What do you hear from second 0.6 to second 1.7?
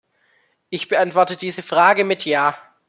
Ich beantworte diese